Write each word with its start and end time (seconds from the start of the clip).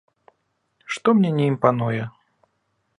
Што 0.95 1.15
мне 1.19 1.31
не 1.37 1.45
імпануе. 1.53 2.03